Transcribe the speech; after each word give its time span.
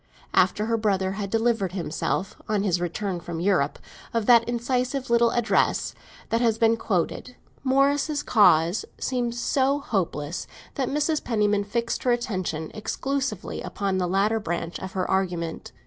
After 0.33 0.65
her 0.65 0.77
brother 0.77 1.11
had 1.11 1.29
delivered 1.29 1.73
himself, 1.73 2.35
on 2.49 2.63
his 2.63 2.81
return 2.81 3.19
from 3.19 3.39
Europe, 3.39 3.77
of 4.15 4.25
that 4.25 4.43
incisive 4.49 5.11
little 5.11 5.29
address 5.29 5.93
that 6.29 6.41
has 6.41 6.57
been 6.57 6.75
quoted, 6.75 7.35
Morris's 7.63 8.23
cause 8.23 8.83
seemed 8.97 9.35
so 9.35 9.77
hopeless 9.79 10.47
that 10.73 10.89
Mrs. 10.89 11.23
Penniman 11.23 11.63
fixed 11.65 12.01
her 12.01 12.11
attention 12.11 12.71
exclusively 12.73 13.61
upon 13.61 13.99
the 13.99 14.07
latter 14.07 14.39
branch 14.39 14.79
of 14.79 14.93
her 14.93 15.07
argument. 15.07 15.71